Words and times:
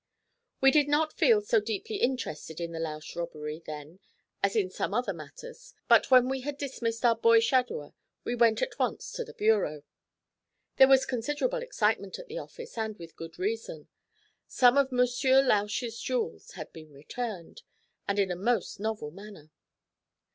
We 0.61 0.71
did 0.71 0.87
not 0.87 1.13
feel 1.13 1.41
so 1.41 1.59
deeply 1.59 1.97
interested 1.97 2.59
in 2.59 2.71
the 2.71 2.79
Lausch 2.79 3.15
robbery 3.15 3.61
then 3.63 3.99
as 4.41 4.55
in 4.55 4.71
some 4.71 4.95
other 4.95 5.13
matters, 5.13 5.75
but 5.87 6.09
when 6.09 6.27
we 6.27 6.41
had 6.41 6.57
dismissed 6.57 7.05
our 7.05 7.15
boy 7.15 7.39
shadower 7.39 7.93
we 8.23 8.33
went 8.33 8.63
at 8.63 8.79
once 8.79 9.11
to 9.11 9.23
the 9.23 9.35
bureau. 9.35 9.83
There 10.77 10.87
was 10.87 11.05
considerable 11.05 11.59
excitement 11.61 12.17
at 12.17 12.25
the 12.25 12.39
office, 12.39 12.79
and 12.79 12.97
with 12.97 13.15
good 13.15 13.37
reason. 13.37 13.89
Some 14.47 14.75
of 14.75 14.91
Monsieur 14.91 15.39
Lausch's 15.43 16.01
jewels 16.01 16.53
had 16.53 16.73
been 16.73 16.91
returned, 16.91 17.61
and 18.07 18.17
in 18.17 18.31
a 18.31 18.35
most 18.35 18.79
novel 18.79 19.11
manner. 19.11 19.51